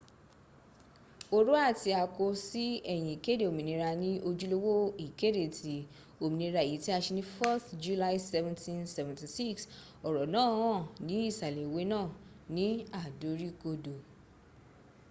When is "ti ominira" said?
5.57-6.59